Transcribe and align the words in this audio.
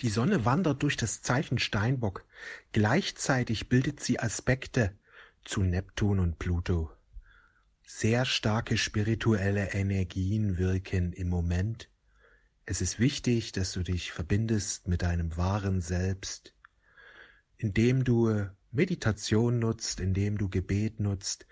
Die 0.00 0.10
Sonne 0.10 0.44
wandert 0.44 0.82
durch 0.82 0.96
das 0.96 1.22
Zeichen 1.22 1.58
Steinbock. 1.58 2.24
Gleichzeitig 2.72 3.68
bildet 3.68 4.00
sie 4.00 4.20
Aspekte 4.20 4.92
zu 5.44 5.62
Neptun 5.62 6.18
und 6.18 6.38
Pluto. 6.38 6.90
Sehr 7.84 8.24
starke 8.24 8.76
spirituelle 8.76 9.72
Energien 9.72 10.58
wirken 10.58 11.12
im 11.12 11.28
Moment. 11.28 11.88
Es 12.66 12.80
ist 12.80 12.98
wichtig, 12.98 13.52
dass 13.52 13.72
du 13.72 13.82
dich 13.82 14.12
verbindest 14.12 14.88
mit 14.88 15.02
deinem 15.02 15.36
wahren 15.36 15.80
Selbst, 15.80 16.52
indem 17.56 18.02
du 18.02 18.44
Meditation 18.72 19.60
nutzt, 19.60 20.00
indem 20.00 20.36
du 20.36 20.48
Gebet 20.48 21.00
nutzt, 21.00 21.46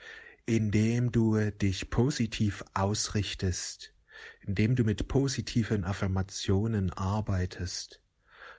indem 0.45 1.13
du 1.13 1.51
dich 1.53 1.89
positiv 1.89 2.65
ausrichtest, 2.75 3.95
indem 4.41 4.75
du 4.75 4.85
mit 4.85 5.09
positiven 5.09 5.85
Affirmationen 5.85 6.93
arbeitest. 6.93 8.04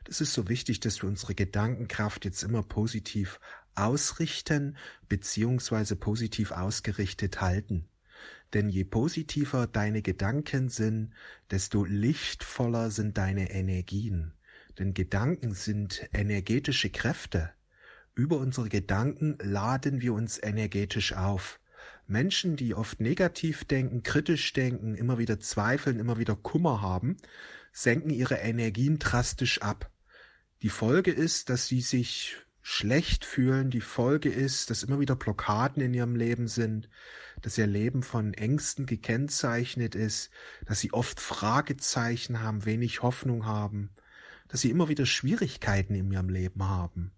Das 0.05 0.21
ist 0.21 0.33
so 0.33 0.47
wichtig, 0.47 0.79
dass 0.79 1.01
wir 1.01 1.09
unsere 1.09 1.35
Gedankenkraft 1.35 2.25
jetzt 2.25 2.43
immer 2.43 2.63
positiv 2.63 3.39
ausrichten 3.73 4.77
beziehungsweise 5.09 5.95
positiv 5.95 6.51
ausgerichtet 6.51 7.41
halten. 7.41 7.89
Denn 8.53 8.69
je 8.69 8.83
positiver 8.83 9.67
deine 9.67 10.01
Gedanken 10.01 10.69
sind, 10.69 11.11
desto 11.51 11.83
lichtvoller 11.83 12.91
sind 12.91 13.17
deine 13.17 13.51
Energien. 13.51 14.33
Denn 14.77 14.93
Gedanken 14.93 15.53
sind 15.53 16.07
energetische 16.13 16.89
Kräfte. 16.91 17.51
Über 18.13 18.37
unsere 18.37 18.69
Gedanken 18.69 19.37
laden 19.41 20.01
wir 20.01 20.13
uns 20.13 20.41
energetisch 20.41 21.13
auf. 21.13 21.59
Menschen, 22.07 22.55
die 22.55 22.75
oft 22.75 23.01
negativ 23.01 23.65
denken, 23.65 24.03
kritisch 24.03 24.53
denken, 24.53 24.95
immer 24.95 25.17
wieder 25.17 25.39
zweifeln, 25.39 25.99
immer 25.99 26.19
wieder 26.19 26.35
Kummer 26.35 26.81
haben, 26.81 27.17
senken 27.73 28.11
ihre 28.11 28.35
Energien 28.35 28.99
drastisch 28.99 29.61
ab. 29.61 29.91
Die 30.61 30.69
Folge 30.69 31.11
ist, 31.11 31.49
dass 31.49 31.67
sie 31.67 31.81
sich 31.81 32.37
schlecht 32.61 33.25
fühlen. 33.25 33.69
Die 33.69 33.81
Folge 33.81 34.29
ist, 34.29 34.71
dass 34.71 34.81
immer 34.81 34.99
wieder 34.99 35.15
Blockaden 35.15 35.83
in 35.83 35.93
ihrem 35.93 36.15
Leben 36.15 36.47
sind, 36.47 36.89
dass 37.41 37.57
ihr 37.59 37.67
Leben 37.67 38.01
von 38.01 38.33
Ängsten 38.33 38.87
gekennzeichnet 38.87 39.93
ist, 39.93 40.31
dass 40.65 40.79
sie 40.79 40.91
oft 40.91 41.19
Fragezeichen 41.19 42.41
haben, 42.41 42.65
wenig 42.65 43.03
Hoffnung 43.03 43.45
haben, 43.45 43.91
dass 44.47 44.61
sie 44.61 44.71
immer 44.71 44.89
wieder 44.89 45.05
Schwierigkeiten 45.05 45.93
in 45.93 46.11
ihrem 46.11 46.29
Leben 46.29 46.63
haben. 46.63 47.11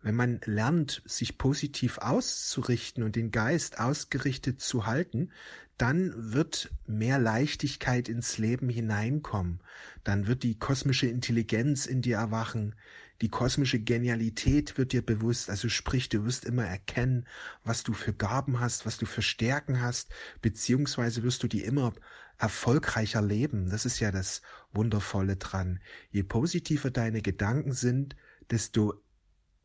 Wenn 0.00 0.14
man 0.14 0.40
lernt, 0.44 1.02
sich 1.06 1.38
positiv 1.38 1.98
auszurichten 1.98 3.02
und 3.02 3.16
den 3.16 3.30
Geist 3.30 3.80
ausgerichtet 3.80 4.60
zu 4.60 4.86
halten, 4.86 5.30
dann 5.76 6.32
wird 6.32 6.70
mehr 6.86 7.18
Leichtigkeit 7.18 8.08
ins 8.08 8.38
Leben 8.38 8.68
hineinkommen. 8.68 9.60
Dann 10.04 10.26
wird 10.26 10.42
die 10.42 10.58
kosmische 10.58 11.06
Intelligenz 11.06 11.86
in 11.86 12.02
dir 12.02 12.16
erwachen. 12.16 12.74
Die 13.20 13.28
kosmische 13.28 13.80
Genialität 13.80 14.76
wird 14.76 14.92
dir 14.92 15.02
bewusst. 15.02 15.50
Also 15.50 15.68
sprich, 15.68 16.08
du 16.08 16.24
wirst 16.24 16.44
immer 16.44 16.64
erkennen, 16.64 17.26
was 17.64 17.82
du 17.82 17.92
für 17.92 18.12
Gaben 18.12 18.60
hast, 18.60 18.86
was 18.86 18.98
du 18.98 19.06
für 19.06 19.22
Stärken 19.22 19.80
hast, 19.80 20.10
beziehungsweise 20.42 21.22
wirst 21.22 21.42
du 21.42 21.48
die 21.48 21.64
immer 21.64 21.92
erfolgreicher 22.38 23.22
leben. 23.22 23.70
Das 23.70 23.84
ist 23.84 23.98
ja 24.00 24.12
das 24.12 24.42
Wundervolle 24.72 25.36
dran. 25.36 25.80
Je 26.10 26.22
positiver 26.22 26.90
deine 26.90 27.22
Gedanken 27.22 27.72
sind, 27.72 28.16
desto 28.50 29.00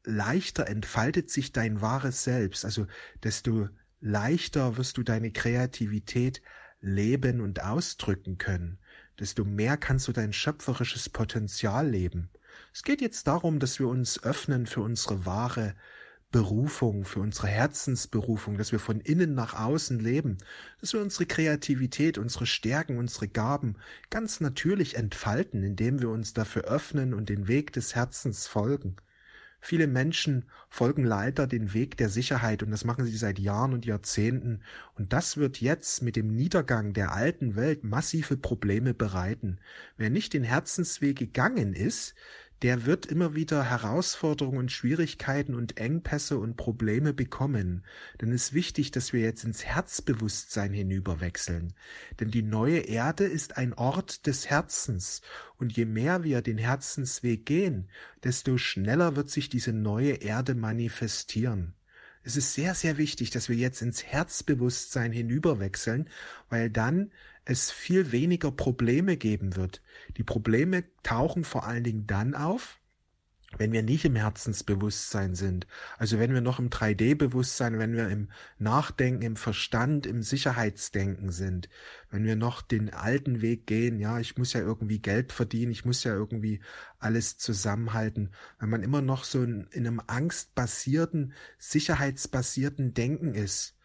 leichter 0.04 0.68
entfaltet 0.68 1.30
sich 1.30 1.52
dein 1.52 1.82
wahres 1.82 2.24
Selbst. 2.24 2.66
Also 2.66 2.88
desto 3.24 3.70
leichter 4.02 4.78
wirst 4.78 4.98
du 4.98 5.04
deine 5.04 5.32
Kreativität 5.32 6.42
leben 6.82 7.42
und 7.42 7.64
ausdrücken 7.64 8.38
können, 8.38 8.78
desto 9.20 9.46
mehr 9.46 9.78
kannst 9.78 10.08
du 10.08 10.12
dein 10.12 10.34
schöpferisches 10.34 11.10
Potenzial 11.10 11.90
leben. 11.90 12.30
Es 12.74 12.84
geht 12.84 13.02
jetzt 13.02 13.28
darum, 13.28 13.60
dass 13.60 13.80
wir 13.80 13.88
uns 13.88 14.22
öffnen 14.24 14.66
für 14.66 14.82
unsere 14.82 15.26
wahre 15.26 15.76
Berufung, 16.32 17.06
für 17.06 17.20
unsere 17.20 17.48
Herzensberufung, 17.48 18.58
dass 18.58 18.72
wir 18.72 18.80
von 18.80 19.00
innen 19.00 19.36
nach 19.36 19.54
außen 19.54 20.00
leben, 20.00 20.40
dass 20.82 20.94
wir 20.94 21.02
unsere 21.02 21.28
Kreativität, 21.28 22.18
unsere 22.18 22.48
Stärken, 22.48 22.98
unsere 22.98 23.28
Gaben 23.28 23.76
ganz 24.10 24.40
natürlich 24.40 24.96
entfalten, 24.96 25.64
indem 25.64 26.02
wir 26.02 26.10
uns 26.10 26.34
dafür 26.34 26.64
öffnen 26.64 27.14
und 27.14 27.30
den 27.30 27.48
Weg 27.48 27.72
des 27.74 27.96
Herzens 27.96 28.48
folgen. 28.48 28.98
Viele 29.66 29.88
Menschen 29.88 30.44
folgen 30.68 31.06
leider 31.06 31.48
den 31.48 31.74
Weg 31.74 31.96
der 31.96 32.10
Sicherheit 32.10 32.64
und 32.64 32.72
das 32.72 32.84
machen 32.84 33.06
sie 33.06 33.16
seit 33.16 33.40
Jahren 33.40 33.72
und 33.72 33.86
Jahrzehnten 33.86 34.60
und 34.96 35.14
das 35.14 35.38
wird 35.38 35.62
jetzt 35.62 36.02
mit 36.02 36.18
dem 36.18 36.36
Niedergang 36.36 36.92
der 36.92 37.14
alten 37.14 37.56
Welt 37.56 37.86
massive 37.86 38.36
Probleme 38.36 38.94
bereiten. 38.94 39.60
Wer 39.96 40.10
nicht 40.10 40.34
den 40.34 40.44
Herzensweg 40.44 41.18
gegangen 41.18 41.72
ist, 41.72 42.14
der 42.64 42.86
wird 42.86 43.06
immer 43.06 43.36
wieder 43.36 43.70
Herausforderungen 43.70 44.58
und 44.58 44.72
Schwierigkeiten 44.72 45.54
und 45.54 45.78
Engpässe 45.78 46.38
und 46.38 46.56
Probleme 46.56 47.14
bekommen. 47.14 47.84
Denn 48.22 48.32
es 48.32 48.48
ist 48.48 48.54
wichtig, 48.54 48.92
dass 48.92 49.12
wir 49.12 49.20
jetzt 49.20 49.44
ins 49.44 49.66
Herzbewusstsein 49.66 50.72
hinüberwechseln. 50.72 51.74
Denn 52.22 52.32
die 52.32 52.42
neue 52.42 52.80
Erde 52.80 53.26
ist 53.26 53.58
ein 53.58 53.74
Ort 53.74 54.28
des 54.28 54.50
Herzens. 54.50 55.22
Und 55.58 55.76
je 55.76 55.84
mehr 55.84 56.24
wir 56.24 56.42
den 56.42 56.58
Herzensweg 56.58 57.46
gehen, 57.46 57.90
desto 58.24 58.58
schneller 58.58 59.18
wird 59.18 59.30
sich 59.30 59.50
diese 59.50 59.74
neue 59.74 60.14
Erde 60.14 60.56
manifestieren. 60.56 61.74
Es 62.24 62.38
ist 62.38 62.54
sehr, 62.54 62.74
sehr 62.74 62.98
wichtig, 62.98 63.32
dass 63.32 63.50
wir 63.50 63.58
jetzt 63.58 63.82
ins 63.82 64.06
Herzbewusstsein 64.06 65.12
hinüberwechseln, 65.12 66.10
weil 66.50 66.70
dann 66.70 67.12
es 67.46 67.72
viel 67.72 68.12
weniger 68.12 68.52
Probleme 68.52 69.18
geben 69.18 69.56
wird. 69.56 69.82
Die 70.18 70.24
Probleme 70.24 70.84
tauchen 71.04 71.44
vor 71.44 71.66
allen 71.66 71.84
Dingen 71.84 72.08
dann 72.08 72.36
auf, 72.36 72.80
wenn 73.58 73.72
wir 73.72 73.84
nicht 73.84 74.06
im 74.06 74.16
Herzensbewusstsein 74.16 75.36
sind, 75.36 75.68
also 75.98 76.20
wenn 76.20 76.34
wir 76.34 76.42
noch 76.42 76.60
im 76.60 76.70
3D-Bewusstsein, 76.70 77.80
wenn 77.80 77.94
wir 77.94 78.10
im 78.10 78.30
Nachdenken, 78.58 79.22
im 79.22 79.36
Verstand, 79.36 80.06
im 80.06 80.24
Sicherheitsdenken 80.24 81.32
sind, 81.32 81.70
wenn 82.10 82.24
wir 82.24 82.36
noch 82.36 82.62
den 82.62 82.92
alten 82.92 83.42
Weg 83.42 83.68
gehen, 83.68 84.00
ja, 84.00 84.20
ich 84.20 84.38
muss 84.38 84.54
ja 84.54 84.62
irgendwie 84.62 85.00
Geld 85.00 85.32
verdienen, 85.32 85.72
ich 85.72 85.86
muss 85.86 86.04
ja 86.04 86.14
irgendwie 86.14 86.62
alles 87.00 87.38
zusammenhalten, 87.38 88.32
wenn 88.60 88.70
man 88.70 88.84
immer 88.84 89.02
noch 89.02 89.24
so 89.24 89.44
in, 89.44 89.68
in 89.72 89.88
einem 89.88 90.02
angstbasierten, 90.06 91.34
sicherheitsbasierten 91.58 92.94
Denken 92.94 93.36
ist. 93.36 93.78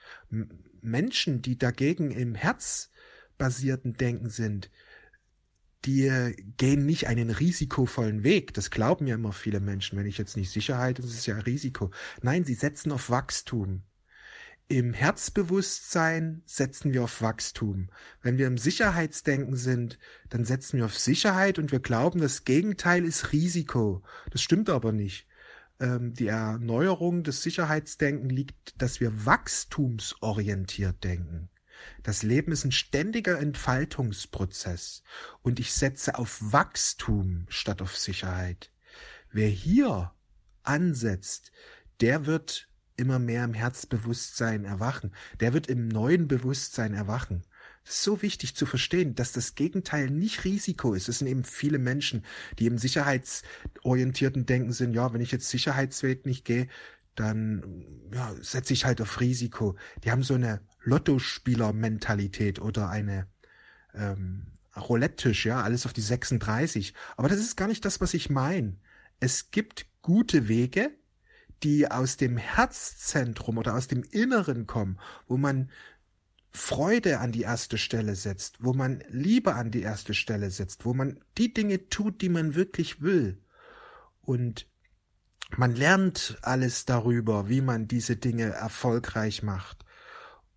Menschen, 0.81 1.43
die 1.43 1.59
dagegen 1.59 2.11
im 2.11 2.35
Herz 2.35 2.91
basierten 3.38 3.94
Denken 3.94 4.28
sind, 4.28 4.71
die 5.84 6.34
gehen 6.56 6.87
nicht 6.87 7.06
einen 7.06 7.31
risikovollen 7.31 8.25
Weg. 8.25 8.53
Das 8.54 8.71
glauben 8.71 9.06
ja 9.06 9.15
immer 9.15 9.32
viele 9.32 9.60
Menschen. 9.60 9.99
Wenn 9.99 10.06
ich 10.06 10.19
jetzt 10.19 10.37
nicht 10.37 10.50
Sicherheit, 10.50 10.99
das 10.99 11.06
ist 11.06 11.26
ja 11.26 11.38
Risiko. 11.38 11.91
Nein, 12.21 12.44
sie 12.44 12.54
setzen 12.54 12.93
auf 12.93 13.10
Wachstum. 13.10 13.82
Im 14.71 14.93
Herzbewusstsein 14.93 16.43
setzen 16.44 16.93
wir 16.93 17.04
auf 17.04 17.22
Wachstum. 17.22 17.88
Wenn 18.21 18.37
wir 18.37 18.47
im 18.47 18.59
Sicherheitsdenken 18.59 19.56
sind, 19.56 19.99
dann 20.28 20.44
setzen 20.44 20.76
wir 20.76 20.84
auf 20.84 20.99
Sicherheit 20.99 21.59
und 21.59 21.72
wir 21.72 21.81
glauben, 21.81 22.20
das 22.20 22.44
Gegenteil 22.44 23.05
ist 23.05 23.32
Risiko. 23.32 24.03
Das 24.31 24.43
stimmt 24.43 24.69
aber 24.69 24.93
nicht. 24.93 25.26
Ähm, 25.81 26.12
die 26.12 26.26
Erneuerung 26.26 27.22
des 27.22 27.43
Sicherheitsdenken 27.43 28.28
liegt, 28.28 28.82
dass 28.82 29.00
wir 29.00 29.25
wachstumsorientiert 29.25 31.03
denken. 31.03 31.49
Das 32.03 32.22
Leben 32.22 32.53
ist 32.53 32.65
ein 32.65 32.72
ständiger 32.72 33.39
Entfaltungsprozess 33.39 35.03
und 35.43 35.61
ich 35.61 35.72
setze 35.72 36.19
auf 36.19 36.39
Wachstum 36.41 37.47
statt 37.49 37.83
auf 37.83 37.97
Sicherheit. 37.97 38.71
Wer 39.31 39.49
hier 39.49 40.12
ansetzt, 40.62 41.53
der 42.00 42.27
wird 42.27 42.69
immer 42.97 43.19
mehr 43.19 43.44
im 43.44 43.55
Herzbewusstsein 43.55 44.65
erwachen, 44.65 45.12
der 45.41 45.53
wird 45.53 45.69
im 45.69 45.88
neuen 45.88 46.28
Bewusstsein 46.28 46.94
erwachen. 46.94 47.44
Das 47.84 47.97
ist 47.97 48.03
so 48.03 48.21
wichtig 48.21 48.55
zu 48.55 48.67
verstehen, 48.67 49.15
dass 49.15 49.33
das 49.33 49.55
Gegenteil 49.55 50.11
nicht 50.11 50.44
Risiko 50.44 50.93
ist. 50.93 51.09
Es 51.09 51.21
sind 51.21 51.28
eben 51.28 51.44
viele 51.44 51.78
Menschen, 51.78 52.25
die 52.59 52.67
im 52.67 52.77
sicherheitsorientierten 52.77 54.44
Denken 54.44 54.73
sind, 54.73 54.93
ja, 54.93 55.12
wenn 55.12 55.23
ich 55.23 55.32
jetzt 55.32 55.49
Sicherheitsweg 55.49 56.26
nicht 56.26 56.44
gehe, 56.44 56.69
dann 57.14 57.87
ja, 58.12 58.35
setze 58.41 58.75
ich 58.75 58.85
halt 58.85 59.00
auf 59.00 59.20
Risiko. 59.20 59.76
Die 60.05 60.11
haben 60.11 60.23
so 60.23 60.35
eine 60.35 60.61
Lottospieler-Mentalität 60.83 62.61
oder 62.61 62.89
eine 62.89 63.27
ähm, 63.95 64.47
Roulette-Tisch, 64.77 65.47
ja, 65.47 65.63
alles 65.63 65.87
auf 65.87 65.93
die 65.93 66.01
36. 66.01 66.95
Aber 67.17 67.29
das 67.29 67.39
ist 67.39 67.57
gar 67.57 67.69
nicht 67.69 67.85
das, 67.85 68.01
was 68.01 68.15
ich 68.15 68.31
meine. 68.31 68.77
Es 69.21 69.51
gibt 69.51 69.87
gute 70.03 70.49
Wege, 70.49 70.91
die 71.63 71.91
aus 71.91 72.17
dem 72.17 72.37
Herzzentrum 72.37 73.59
oder 73.59 73.75
aus 73.75 73.89
dem 73.89 74.05
Inneren 74.05 74.67
kommen, 74.67 74.99
wo 75.27 75.37
man 75.37 75.71
Freude 76.51 77.19
an 77.19 77.33
die 77.33 77.43
erste 77.43 77.79
Stelle 77.79 78.15
setzt, 78.15 78.65
wo 78.65 78.73
man 78.73 79.03
Liebe 79.09 79.55
an 79.55 79.71
die 79.71 79.83
erste 79.83 80.15
Stelle 80.15 80.51
setzt, 80.51 80.85
wo 80.85 80.95
man 80.95 81.21
die 81.37 81.53
Dinge 81.53 81.89
tut, 81.89 82.23
die 82.23 82.29
man 82.29 82.55
wirklich 82.55 83.03
will. 83.03 83.43
Und 84.23 84.67
man 85.57 85.75
lernt 85.75 86.39
alles 86.43 86.85
darüber, 86.85 87.49
wie 87.49 87.61
man 87.61 87.89
diese 87.89 88.17
Dinge 88.17 88.45
erfolgreich 88.45 89.43
macht. 89.43 89.85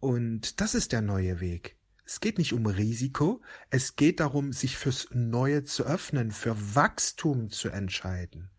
Und 0.01 0.59
das 0.59 0.73
ist 0.75 0.91
der 0.91 1.01
neue 1.01 1.39
Weg. 1.39 1.77
Es 2.05 2.19
geht 2.19 2.39
nicht 2.39 2.53
um 2.53 2.65
Risiko, 2.65 3.41
es 3.69 3.95
geht 3.95 4.19
darum, 4.19 4.51
sich 4.51 4.75
fürs 4.75 5.07
Neue 5.11 5.63
zu 5.63 5.85
öffnen, 5.85 6.31
für 6.31 6.75
Wachstum 6.75 7.51
zu 7.51 7.69
entscheiden. 7.69 8.49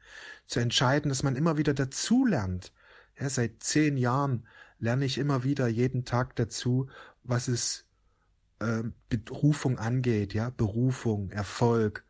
Zu 0.46 0.60
entscheiden, 0.60 1.08
dass 1.08 1.24
man 1.24 1.36
immer 1.36 1.58
wieder 1.58 1.74
dazulernt. 1.74 2.72
Ja, 3.18 3.28
seit 3.28 3.62
zehn 3.62 3.96
Jahren 3.96 4.46
lerne 4.78 5.04
ich 5.04 5.18
immer 5.18 5.42
wieder 5.42 5.66
jeden 5.66 6.04
Tag 6.04 6.36
dazu, 6.36 6.88
was 7.24 7.48
es 7.48 7.86
äh, 8.60 8.84
Berufung 9.08 9.78
angeht, 9.78 10.34
ja, 10.34 10.50
Berufung, 10.50 11.30
Erfolg, 11.30 12.04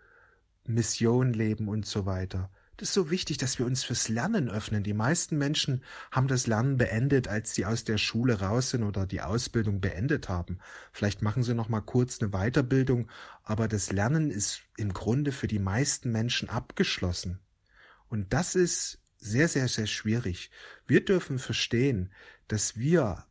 Mission 0.64 1.32
leben 1.32 1.69
und 1.69 1.87
so 1.87 2.05
weiter. 2.05 2.50
Das 2.82 2.88
ist 2.88 2.94
so 2.94 3.11
wichtig, 3.12 3.38
dass 3.38 3.61
wir 3.61 3.67
uns 3.67 3.84
fürs 3.84 4.08
Lernen 4.08 4.50
öffnen. 4.50 4.82
Die 4.82 4.93
meisten 4.93 5.38
Menschen 5.38 5.84
haben 6.11 6.26
das 6.26 6.49
Lernen 6.49 6.79
beendet, 6.79 7.29
als 7.29 7.55
sie 7.55 7.64
aus 7.64 7.84
der 7.84 7.96
Schule 7.96 8.40
raus 8.40 8.70
sind 8.70 8.82
oder 8.82 9.06
die 9.06 9.20
Ausbildung 9.20 9.81
beendet 9.81 10.29
haben. 10.29 10.58
Vielleicht 10.93 11.23
machen 11.23 11.44
sie 11.44 11.55
noch 11.55 11.69
mal 11.69 11.81
kurz 11.81 12.20
eine 12.20 12.32
Weiterbildung, 12.32 13.08
aber 13.44 13.69
das 13.69 13.93
Lernen 13.93 14.32
ist 14.32 14.62
im 14.76 14.93
Grunde 14.93 15.31
für 15.31 15.46
die 15.46 15.61
meisten 15.61 16.11
Menschen 16.11 16.49
abgeschlossen. 16.49 17.38
Und 18.08 18.32
das 18.32 18.56
ist 18.56 18.99
sehr, 19.17 19.46
sehr, 19.46 19.69
sehr 19.69 19.87
schwierig. 19.87 20.50
Wir 20.84 21.05
dürfen 21.05 21.38
verstehen, 21.38 22.11
dass 22.49 22.76
wir 22.76 23.26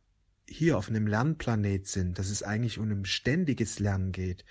hier 0.48 0.78
auf 0.78 0.88
einem 0.88 1.06
Lernplanet 1.06 1.86
sind, 1.88 2.18
dass 2.18 2.30
es 2.30 2.42
eigentlich 2.42 2.78
um 2.78 2.90
ein 2.90 3.04
ständiges 3.04 3.80
Lernen 3.80 4.12
geht. 4.12 4.46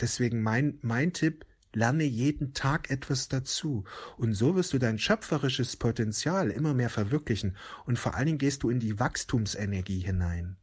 Deswegen 0.00 0.40
mein, 0.40 0.78
mein 0.80 1.12
Tipp, 1.12 1.44
Lerne 1.72 2.04
jeden 2.04 2.54
Tag 2.54 2.90
etwas 2.90 3.28
dazu. 3.28 3.84
Und 4.16 4.34
so 4.34 4.56
wirst 4.56 4.72
du 4.72 4.78
dein 4.78 4.98
schöpferisches 4.98 5.76
Potenzial 5.76 6.50
immer 6.50 6.74
mehr 6.74 6.90
verwirklichen. 6.90 7.56
Und 7.84 7.98
vor 7.98 8.14
allen 8.14 8.26
Dingen 8.26 8.38
gehst 8.38 8.62
du 8.62 8.70
in 8.70 8.80
die 8.80 8.98
Wachstumsenergie 8.98 10.00
hinein. 10.00 10.56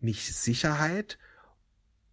Nicht 0.00 0.34
Sicherheit, 0.34 1.18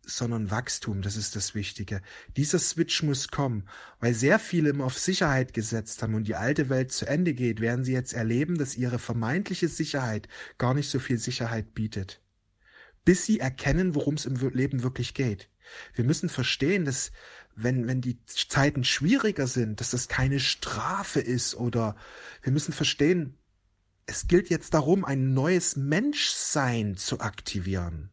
sondern 0.03 0.49
Wachstum, 0.49 1.01
das 1.01 1.15
ist 1.15 1.35
das 1.35 1.53
Wichtige. 1.53 2.01
Dieser 2.35 2.59
Switch 2.59 3.03
muss 3.03 3.27
kommen, 3.27 3.67
weil 3.99 4.13
sehr 4.13 4.39
viele 4.39 4.69
immer 4.69 4.85
auf 4.85 4.97
Sicherheit 4.97 5.53
gesetzt 5.53 6.01
haben 6.01 6.15
und 6.15 6.27
die 6.27 6.35
alte 6.35 6.69
Welt 6.69 6.91
zu 6.91 7.05
Ende 7.05 7.33
geht, 7.33 7.61
werden 7.61 7.85
sie 7.85 7.93
jetzt 7.93 8.13
erleben, 8.13 8.57
dass 8.57 8.75
ihre 8.75 8.99
vermeintliche 8.99 9.67
Sicherheit 9.67 10.27
gar 10.57 10.73
nicht 10.73 10.89
so 10.89 10.99
viel 10.99 11.17
Sicherheit 11.17 11.73
bietet. 11.73 12.21
Bis 13.05 13.25
sie 13.25 13.39
erkennen, 13.39 13.95
worum 13.95 14.15
es 14.15 14.25
im 14.25 14.35
Leben 14.35 14.83
wirklich 14.83 15.13
geht. 15.13 15.50
Wir 15.93 16.05
müssen 16.05 16.29
verstehen, 16.29 16.85
dass 16.85 17.11
wenn, 17.55 17.87
wenn 17.87 18.01
die 18.01 18.23
Zeiten 18.25 18.83
schwieriger 18.83 19.47
sind, 19.47 19.79
dass 19.79 19.91
das 19.91 20.07
keine 20.07 20.39
Strafe 20.39 21.19
ist 21.19 21.55
oder 21.55 21.95
wir 22.41 22.51
müssen 22.51 22.73
verstehen, 22.73 23.37
es 24.05 24.27
gilt 24.27 24.49
jetzt 24.49 24.73
darum, 24.73 25.05
ein 25.05 25.33
neues 25.33 25.75
Menschsein 25.75 26.97
zu 26.97 27.19
aktivieren. 27.19 28.09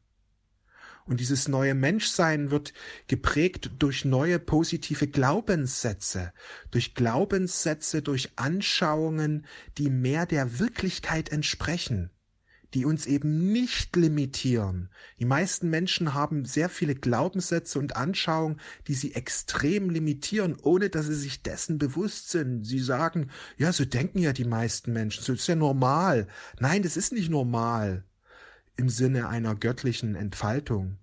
Und 1.06 1.20
dieses 1.20 1.48
neue 1.48 1.74
Menschsein 1.74 2.50
wird 2.50 2.74
geprägt 3.06 3.70
durch 3.78 4.04
neue 4.04 4.38
positive 4.38 5.08
Glaubenssätze, 5.08 6.34
durch 6.70 6.94
Glaubenssätze, 6.94 8.02
durch 8.02 8.32
Anschauungen, 8.36 9.46
die 9.78 9.88
mehr 9.88 10.26
der 10.26 10.58
Wirklichkeit 10.58 11.30
entsprechen 11.30 12.10
die 12.74 12.84
uns 12.84 13.06
eben 13.06 13.52
nicht 13.52 13.96
limitieren. 13.96 14.90
Die 15.18 15.24
meisten 15.24 15.70
Menschen 15.70 16.14
haben 16.14 16.44
sehr 16.44 16.68
viele 16.68 16.94
Glaubenssätze 16.94 17.78
und 17.78 17.96
Anschauungen, 17.96 18.60
die 18.86 18.94
sie 18.94 19.14
extrem 19.14 19.90
limitieren, 19.90 20.56
ohne 20.62 20.90
dass 20.90 21.06
sie 21.06 21.14
sich 21.14 21.42
dessen 21.42 21.78
bewusst 21.78 22.30
sind. 22.30 22.64
Sie 22.64 22.80
sagen, 22.80 23.30
ja, 23.56 23.72
so 23.72 23.84
denken 23.84 24.18
ja 24.18 24.32
die 24.32 24.44
meisten 24.44 24.92
Menschen, 24.92 25.24
so 25.24 25.32
ist 25.32 25.46
ja 25.46 25.56
normal. 25.56 26.28
Nein, 26.58 26.82
das 26.82 26.96
ist 26.96 27.12
nicht 27.12 27.30
normal 27.30 28.04
im 28.76 28.88
Sinne 28.88 29.28
einer 29.28 29.54
göttlichen 29.54 30.14
Entfaltung. 30.14 30.98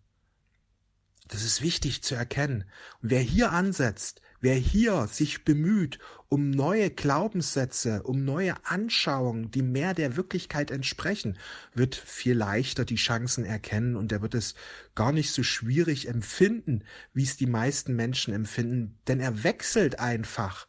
Das 1.27 1.44
ist 1.44 1.62
wichtig 1.62 2.04
zu 2.04 2.16
erkennen. 2.16 2.66
Und 3.01 3.10
wer 3.10 3.22
hier 3.22 3.51
ansetzt, 3.51 4.22
wer 4.42 4.56
hier 4.56 5.07
sich 5.07 5.44
bemüht 5.44 5.98
um 6.30 6.51
neue 6.51 6.89
Glaubenssätze, 6.92 8.04
um 8.04 8.25
neue 8.25 8.56
Anschauungen, 8.66 9.51
die 9.51 9.62
mehr 9.62 9.94
der 9.94 10.18
Wirklichkeit 10.18 10.69
entsprechen, 10.69 11.38
wird 11.74 11.95
viel 11.95 12.36
leichter 12.36 12.86
die 12.86 12.95
Chancen 12.95 13.45
erkennen 13.45 13.95
und 13.95 14.12
er 14.12 14.22
wird 14.22 14.36
es 14.36 14.54
gar 14.94 15.12
nicht 15.12 15.31
so 15.31 15.44
schwierig 15.44 16.07
empfinden, 16.07 16.83
wie 17.13 17.24
es 17.24 17.38
die 17.38 17.48
meisten 17.48 17.95
Menschen 17.95 18.33
empfinden, 18.33 19.00
denn 19.07 19.19
er 19.19 19.44
wechselt 19.44 20.00
einfach 20.00 20.68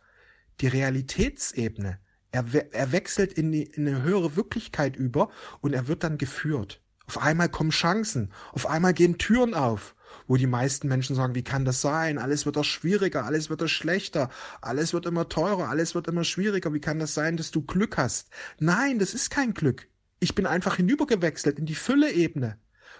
die 0.61 0.69
Realitätsebene. 0.69 1.99
Er, 2.31 2.44
er 2.73 2.93
wechselt 2.93 3.32
in, 3.32 3.50
die, 3.53 3.64
in 3.64 3.88
eine 3.88 4.03
höhere 4.03 4.37
Wirklichkeit 4.37 4.97
über 4.97 5.31
und 5.61 5.73
er 5.73 5.88
wird 5.88 6.05
dann 6.05 6.17
geführt. 6.17 6.81
Auf 7.06 7.19
einmal 7.19 7.49
kommen 7.49 7.70
Chancen, 7.70 8.32
auf 8.53 8.67
einmal 8.67 8.94
gehen 8.94 9.19
Türen 9.19 9.55
auf 9.55 9.95
wo 10.26 10.37
die 10.37 10.47
meisten 10.47 10.88
Menschen 10.88 11.17
sagen, 11.17 11.35
wie 11.35 11.44
kann 11.44 11.64
das 11.64 11.81
sein? 11.81 12.19
Alles 12.19 12.47
wird 12.47 12.56
doch 12.56 12.64
schwieriger, 12.64 13.25
alles 13.25 13.50
wird 13.50 13.61
doch 13.61 13.69
schlechter, 13.69 14.31
alles 14.61 14.93
wird 14.93 15.06
immer 15.06 15.29
teurer, 15.29 15.69
alles 15.69 15.94
wird 15.94 16.08
immer 16.08 16.25
schwieriger. 16.25 16.73
Wie 16.73 16.81
kann 16.81 16.99
das 16.99 17.14
sein, 17.14 17.37
dass 17.37 17.50
du 17.50 17.62
Glück 17.62 17.97
hast? 17.97 18.31
Nein, 18.58 18.99
das 18.99 19.14
ist 19.14 19.31
kein 19.31 19.55
Glück. 19.55 19.88
Ich 20.19 20.35
bin 20.35 20.47
einfach 20.47 20.76
hinübergewechselt 20.76 21.58
in 21.58 21.67
die 21.67 21.75
Fülle-Ebene. 21.75 22.58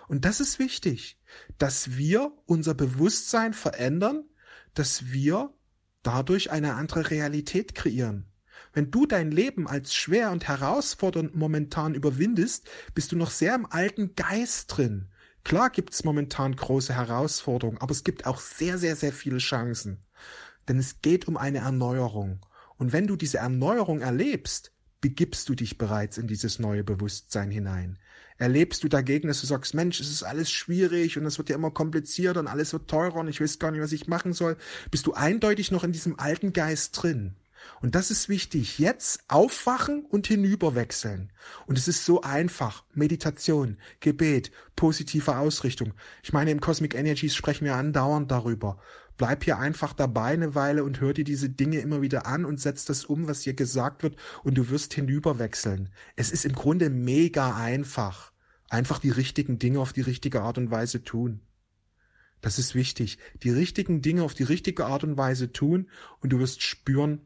Und 0.08 0.25
das 0.25 0.41
ist 0.41 0.58
wichtig, 0.58 1.19
dass 1.58 1.97
wir 1.97 2.32
unser 2.47 2.75
Bewusstsein 2.75 3.55
verändern, 3.55 4.25
dass 4.75 5.06
wir 5.11 5.53
dadurch 6.03 6.50
eine 6.50 6.75
andere 6.75 7.11
Realität 7.11 7.75
kreieren. 7.75 8.26
Wenn 8.73 8.91
du 8.91 9.06
dein 9.06 9.31
Leben 9.31 9.67
als 9.67 9.94
schwer 9.94 10.31
und 10.31 10.47
herausfordernd 10.47 11.35
momentan 11.35 11.94
überwindest, 11.94 12.69
bist 12.94 13.11
du 13.11 13.17
noch 13.17 13.31
sehr 13.31 13.55
im 13.55 13.67
alten 13.67 14.14
Geist 14.14 14.76
drin. 14.76 15.08
Klar 15.46 15.70
gibt 15.70 15.94
es 15.94 16.02
momentan 16.02 16.56
große 16.56 16.93
Herausforderungen, 16.93 17.78
aber 17.78 17.93
es 17.93 18.02
gibt 18.02 18.26
auch 18.26 18.40
sehr, 18.40 18.78
sehr, 18.78 18.96
sehr 18.96 19.12
viele 19.12 19.38
Chancen. 19.38 20.02
Denn 20.66 20.76
es 20.76 21.02
geht 21.02 21.28
um 21.28 21.37
eine 21.37 21.58
Erneuerung. 21.58 22.40
Und 22.78 22.93
wenn 22.93 23.06
du 23.06 23.14
diese 23.14 23.38
Erneuerung 23.38 24.00
erlebst, 24.00 24.72
begibst 25.00 25.48
du 25.48 25.54
dich 25.54 25.78
bereits 25.78 26.19
in 26.19 26.26
dieses 26.26 26.58
neue 26.58 26.82
Bewusstsein 26.82 27.52
hinein. 27.52 27.96
Erlebst 28.38 28.82
du 28.82 28.88
dagegen, 28.88 29.28
dass 29.28 29.40
du 29.40 29.46
sagst, 29.46 29.72
Mensch, 29.72 30.00
es 30.00 30.10
ist 30.10 30.25
alles 30.25 30.50
schwierig 30.50 31.16
und 31.16 31.25
es 31.26 31.38
wird 31.38 31.48
ja 31.48 31.54
immer 31.54 31.70
komplizierter 31.70 32.40
und 32.40 32.48
alles 32.48 32.72
wird 32.72 32.90
teurer 32.90 33.20
und 33.20 33.28
ich 33.28 33.40
weiß 33.40 33.60
gar 33.60 33.70
nicht, 33.70 33.82
was 33.82 33.93
ich 33.93 34.08
machen 34.08 34.32
soll, 34.32 34.56
bist 34.90 35.06
du 35.06 35.12
eindeutig 35.12 35.70
noch 35.70 35.84
in 35.84 35.93
diesem 35.93 36.19
alten 36.19 36.54
Geist 36.54 37.00
drin. 37.00 37.37
Und 37.82 37.94
das 37.94 38.11
ist 38.11 38.29
wichtig. 38.29 38.79
Jetzt 38.79 39.25
aufwachen 39.29 40.05
und 40.05 40.26
hinüberwechseln. 40.26 41.32
Und 41.67 41.79
es 41.79 41.88
ist 41.88 42.05
so 42.05 42.23
einfach. 42.23 42.85
Meditation, 42.94 43.79
Gebet, 44.00 44.50
positive 44.75 45.37
Ausrichtung. 45.37 45.94
Ich 46.23 46.32
meine, 46.32 46.50
im 46.50 46.61
Cosmic 46.61 46.94
Energies 46.94 47.35
sprechen 47.35 47.64
wir 47.64 47.76
andauernd 47.76 48.31
darüber. 48.31 48.79
Bleib 49.17 49.44
hier 49.44 49.58
einfach 49.58 49.93
dabei 49.93 50.35
eine 50.35 50.55
Weile 50.55 50.85
und 50.85 51.00
hör 51.00 51.14
dir 51.14 51.25
diese 51.25 51.49
Dinge 51.49 51.79
immer 51.79 52.03
wieder 52.03 52.26
an 52.26 52.44
und 52.44 52.61
setz 52.61 52.85
das 52.85 53.05
um, 53.05 53.29
was 53.29 53.43
hier 53.43 53.55
gesagt 53.55 54.03
wird, 54.03 54.17
und 54.44 54.56
du 54.58 54.69
wirst 54.69 54.93
hinüberwechseln. 54.93 55.89
Es 56.17 56.31
ist 56.31 56.44
im 56.44 56.53
Grunde 56.53 56.91
mega 56.91 57.56
einfach. 57.56 58.32
Einfach 58.69 58.98
die 58.98 59.10
richtigen 59.10 59.58
Dinge 59.58 59.81
auf 59.81 59.93
die 59.93 60.03
richtige 60.03 60.43
Art 60.43 60.58
und 60.58 60.70
Weise 60.70 61.03
tun. 61.03 61.41
Das 62.41 62.58
ist 62.58 62.75
wichtig. 62.75 63.19
Die 63.43 63.51
richtigen 63.51 64.03
Dinge 64.03 64.22
auf 64.22 64.34
die 64.34 64.43
richtige 64.43 64.86
Art 64.86 65.05
und 65.05 65.17
Weise 65.17 65.53
tun 65.53 65.89
und 66.20 66.31
du 66.31 66.39
wirst 66.39 66.63
spüren, 66.63 67.22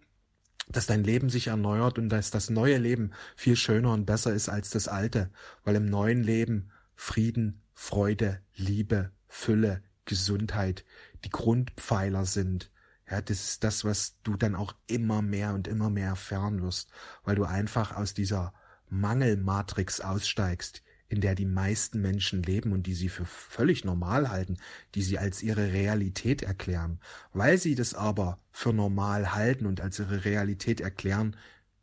dass 0.72 0.86
dein 0.86 1.04
Leben 1.04 1.30
sich 1.30 1.48
erneuert 1.48 1.98
und 1.98 2.08
dass 2.08 2.30
das 2.30 2.50
neue 2.50 2.78
Leben 2.78 3.12
viel 3.36 3.56
schöner 3.56 3.92
und 3.92 4.06
besser 4.06 4.32
ist 4.32 4.48
als 4.48 4.70
das 4.70 4.88
alte, 4.88 5.30
weil 5.64 5.76
im 5.76 5.86
neuen 5.86 6.22
Leben 6.22 6.70
Frieden, 6.94 7.62
Freude, 7.72 8.40
Liebe, 8.54 9.10
Fülle, 9.26 9.82
Gesundheit 10.04 10.84
die 11.24 11.30
Grundpfeiler 11.30 12.24
sind. 12.24 12.70
Ja, 13.10 13.20
das 13.20 13.40
ist 13.40 13.64
das, 13.64 13.84
was 13.84 14.20
du 14.22 14.36
dann 14.36 14.54
auch 14.54 14.74
immer 14.86 15.22
mehr 15.22 15.54
und 15.54 15.66
immer 15.66 15.90
mehr 15.90 16.08
erfahren 16.08 16.62
wirst, 16.62 16.90
weil 17.24 17.36
du 17.36 17.44
einfach 17.44 17.96
aus 17.96 18.14
dieser 18.14 18.52
Mangelmatrix 18.88 20.00
aussteigst, 20.00 20.82
in 21.10 21.20
der 21.20 21.34
die 21.34 21.44
meisten 21.44 22.00
Menschen 22.00 22.42
leben 22.44 22.72
und 22.72 22.86
die 22.86 22.94
sie 22.94 23.08
für 23.08 23.24
völlig 23.24 23.84
normal 23.84 24.30
halten, 24.30 24.58
die 24.94 25.02
sie 25.02 25.18
als 25.18 25.42
ihre 25.42 25.72
Realität 25.72 26.42
erklären. 26.42 27.00
Weil 27.32 27.58
sie 27.58 27.74
das 27.74 27.94
aber 27.94 28.38
für 28.52 28.72
normal 28.72 29.34
halten 29.34 29.66
und 29.66 29.80
als 29.80 29.98
ihre 29.98 30.24
Realität 30.24 30.80
erklären, 30.80 31.36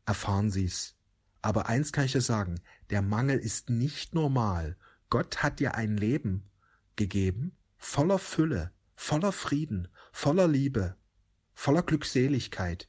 erfahren 0.05 0.49
sie 0.49 0.63
es. 0.63 0.95
Aber 1.41 1.67
eins 1.67 1.91
kann 1.91 2.05
ich 2.05 2.13
dir 2.13 2.21
sagen, 2.21 2.61
der 2.89 3.01
Mangel 3.01 3.37
ist 3.37 3.69
nicht 3.69 4.15
normal. 4.15 4.77
Gott 5.09 5.43
hat 5.43 5.59
dir 5.59 5.75
ein 5.75 5.97
Leben 5.97 6.49
gegeben, 6.95 7.51
voller 7.75 8.19
Fülle, 8.19 8.71
voller 8.95 9.33
Frieden, 9.33 9.89
voller 10.13 10.47
Liebe, 10.47 10.95
voller 11.53 11.83
Glückseligkeit, 11.83 12.87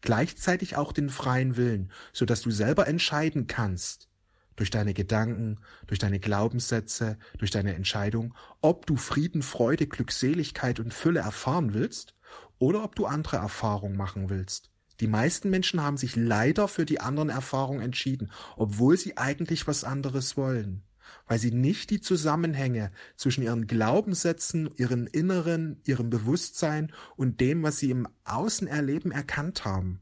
gleichzeitig 0.00 0.76
auch 0.76 0.92
den 0.92 1.10
freien 1.10 1.58
Willen, 1.58 1.92
so 2.14 2.24
dass 2.24 2.40
du 2.40 2.50
selber 2.50 2.88
entscheiden 2.88 3.46
kannst, 3.46 4.08
durch 4.56 4.70
deine 4.70 4.94
Gedanken, 4.94 5.60
durch 5.86 5.98
deine 5.98 6.18
Glaubenssätze, 6.18 7.18
durch 7.38 7.50
deine 7.50 7.74
Entscheidung, 7.74 8.34
ob 8.60 8.86
du 8.86 8.96
Frieden, 8.96 9.42
Freude, 9.42 9.86
Glückseligkeit 9.86 10.80
und 10.80 10.92
Fülle 10.92 11.20
erfahren 11.20 11.74
willst 11.74 12.14
oder 12.58 12.82
ob 12.82 12.96
du 12.96 13.06
andere 13.06 13.36
Erfahrungen 13.36 13.96
machen 13.96 14.30
willst. 14.30 14.70
Die 15.00 15.08
meisten 15.08 15.50
Menschen 15.50 15.82
haben 15.82 15.98
sich 15.98 16.16
leider 16.16 16.68
für 16.68 16.86
die 16.86 17.00
anderen 17.00 17.28
Erfahrungen 17.28 17.82
entschieden, 17.82 18.30
obwohl 18.56 18.96
sie 18.96 19.18
eigentlich 19.18 19.66
was 19.66 19.84
anderes 19.84 20.36
wollen. 20.36 20.82
weil 21.28 21.38
sie 21.38 21.50
nicht 21.52 21.90
die 21.90 22.00
Zusammenhänge 22.00 22.90
zwischen 23.16 23.42
ihren 23.42 23.66
Glaubenssätzen, 23.66 24.70
ihren 24.76 25.06
Inneren, 25.06 25.80
ihrem 25.84 26.10
Bewusstsein 26.10 26.92
und 27.16 27.40
dem, 27.40 27.62
was 27.62 27.78
sie 27.78 27.90
im 27.90 28.08
Außen 28.24 28.66
erleben, 28.66 29.10
erkannt 29.10 29.64
haben. 29.64 30.00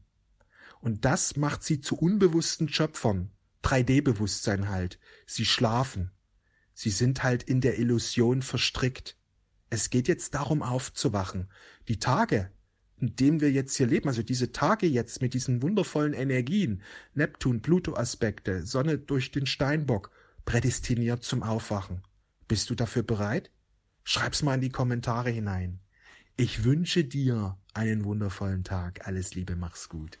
Und 0.81 1.05
das 1.05 1.35
macht 1.35 1.63
sie 1.63 1.81
zu 1.81 1.95
unbewussten 1.95 2.69
Schöpfern. 2.69 3.31
3D-Bewusstsein 3.65 4.69
halt. 4.69 4.99
Sie 5.25 5.45
schlafen. 5.45 6.11
Sie 6.73 6.91
sind 6.91 7.23
halt 7.23 7.43
in 7.43 7.61
der 7.61 7.79
Illusion 7.79 8.41
verstrickt. 8.41 9.17
Es 9.69 9.89
geht 9.89 10.07
jetzt 10.07 10.35
darum 10.35 10.61
aufzuwachen. 10.61 11.49
Die 11.87 11.99
Tage, 11.99 12.51
in 12.97 13.15
denen 13.15 13.41
wir 13.41 13.51
jetzt 13.51 13.75
hier 13.75 13.87
leben, 13.87 14.07
also 14.07 14.21
diese 14.21 14.51
Tage 14.51 14.85
jetzt 14.85 15.21
mit 15.21 15.33
diesen 15.33 15.61
wundervollen 15.61 16.13
Energien, 16.13 16.83
Neptun, 17.13 17.61
Pluto-Aspekte, 17.61 18.65
Sonne 18.65 18.99
durch 18.99 19.31
den 19.31 19.47
Steinbock, 19.47 20.11
prädestiniert 20.45 21.23
zum 21.23 21.41
Aufwachen. 21.41 22.03
Bist 22.47 22.69
du 22.69 22.75
dafür 22.75 23.03
bereit? 23.03 23.51
Schreib's 24.03 24.43
mal 24.43 24.55
in 24.55 24.61
die 24.61 24.69
Kommentare 24.69 25.31
hinein. 25.31 25.79
Ich 26.37 26.63
wünsche 26.63 27.03
dir 27.03 27.57
einen 27.73 28.05
wundervollen 28.05 28.63
Tag. 28.63 29.07
Alles 29.07 29.33
Liebe, 29.33 29.55
mach's 29.55 29.89
gut. 29.89 30.11